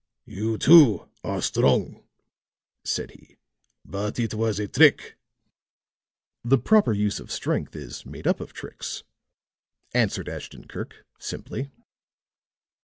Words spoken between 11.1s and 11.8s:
simply.